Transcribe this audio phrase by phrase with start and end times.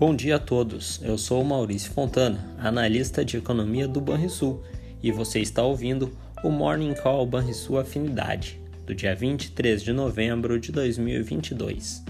[0.00, 0.98] Bom dia a todos.
[1.04, 4.62] Eu sou Maurício Fontana, analista de economia do Banrisul,
[5.02, 10.72] e você está ouvindo o Morning Call Banrisul Afinidade, do dia 23 de novembro de
[10.72, 12.02] 2022.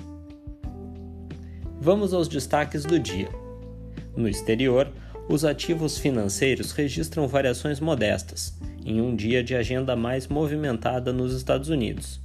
[1.81, 3.29] Vamos aos destaques do dia.
[4.17, 4.89] No exterior,
[5.29, 11.69] os ativos financeiros registram variações modestas, em um dia de agenda mais movimentada nos Estados
[11.69, 12.21] Unidos.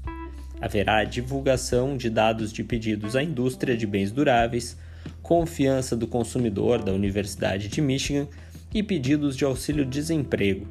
[0.62, 4.78] Haverá divulgação de dados de pedidos à indústria de bens duráveis,
[5.26, 8.28] confiança do consumidor da Universidade de Michigan
[8.72, 10.68] e pedidos de auxílio-desemprego.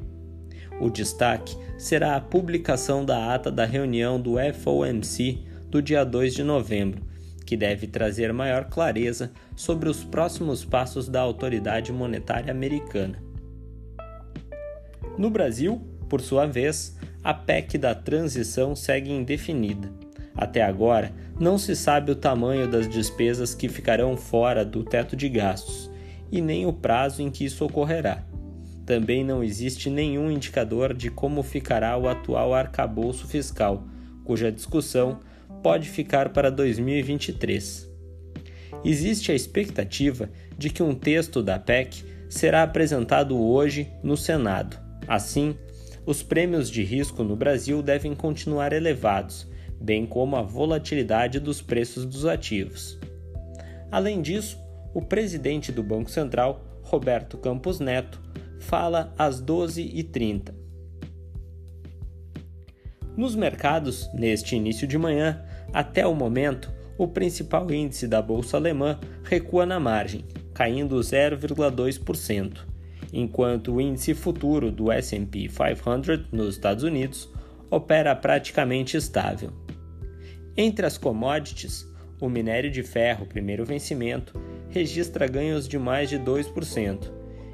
[0.79, 6.41] O destaque será a publicação da ata da reunião do FOMC do dia 2 de
[6.41, 7.03] novembro,
[7.45, 13.21] que deve trazer maior clareza sobre os próximos passos da autoridade monetária americana.
[15.17, 20.04] No Brasil, por sua vez, a PEC da transição segue indefinida.
[20.35, 25.29] Até agora, não se sabe o tamanho das despesas que ficarão fora do teto de
[25.29, 25.89] gastos
[26.31, 28.23] e nem o prazo em que isso ocorrerá.
[28.85, 33.87] Também não existe nenhum indicador de como ficará o atual arcabouço fiscal,
[34.23, 35.19] cuja discussão
[35.63, 37.89] pode ficar para 2023.
[38.83, 44.77] Existe a expectativa de que um texto da PEC será apresentado hoje no Senado.
[45.07, 45.55] Assim,
[46.05, 49.47] os prêmios de risco no Brasil devem continuar elevados,
[49.79, 52.99] bem como a volatilidade dos preços dos ativos.
[53.91, 54.57] Além disso,
[54.93, 58.21] o presidente do Banco Central, Roberto Campos Neto,
[58.59, 60.53] fala às 12h30.
[63.15, 68.99] Nos mercados, neste início de manhã, até o momento, o principal índice da bolsa alemã
[69.23, 72.75] recua na margem, caindo 0,2%
[73.15, 77.29] enquanto o índice futuro do S&P 500 nos Estados Unidos
[77.71, 79.51] opera praticamente estável.
[80.57, 81.85] Entre as commodities,
[82.19, 87.11] o minério de ferro, primeiro vencimento, registra ganhos de mais de 2%,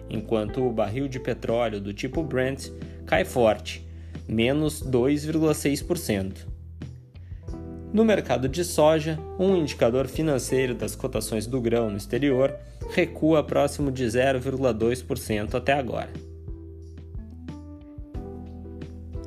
[0.09, 2.69] enquanto o barril de petróleo do tipo Brent
[3.05, 3.87] cai forte,
[4.27, 6.47] menos 2,6%.
[7.91, 12.55] No mercado de soja, um indicador financeiro das cotações do grão no exterior
[12.91, 16.09] recua próximo de 0,2% até agora.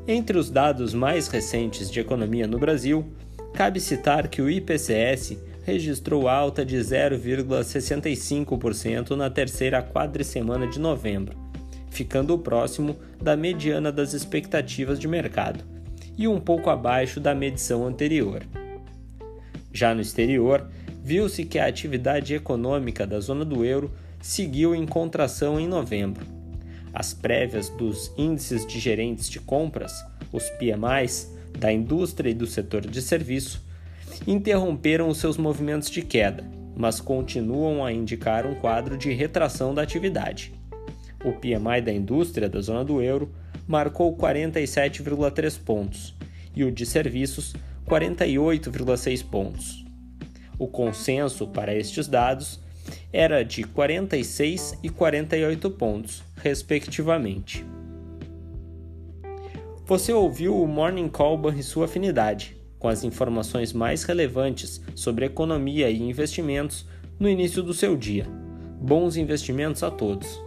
[0.07, 3.07] Entre os dados mais recentes de economia no Brasil,
[3.55, 11.39] cabe citar que o IPCS registrou alta de 0,65% na terceira quadricemana de novembro,
[11.89, 15.63] ficando próximo da mediana das expectativas de mercado
[16.19, 18.43] e um pouco abaixo da medição anterior.
[19.73, 20.69] Já no exterior,
[21.03, 26.27] viu-se que a atividade econômica da zona do euro seguiu em contração em novembro.
[26.93, 29.93] As prévias dos índices de gerentes de compras,
[30.33, 33.63] os PMIs, da indústria e do setor de serviço,
[34.27, 36.45] interromperam os seus movimentos de queda,
[36.77, 40.53] mas continuam a indicar um quadro de retração da atividade.
[41.25, 43.33] O PMI da indústria da zona do euro
[43.67, 46.15] marcou 47,3 pontos
[46.55, 47.55] e o de serviços
[47.89, 49.85] 48,6 pontos.
[50.59, 52.61] O consenso para estes dados
[53.13, 57.65] era de 46 e 48 pontos, respectivamente.
[59.87, 65.91] Você ouviu o Morning Call e sua afinidade, com as informações mais relevantes sobre economia
[65.91, 66.87] e investimentos
[67.21, 68.27] no início do seu dia.
[68.81, 70.43] Bons investimentos a todos!